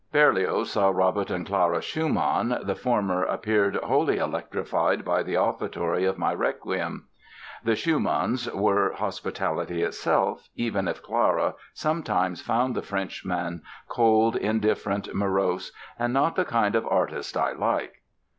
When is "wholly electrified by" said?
3.83-5.21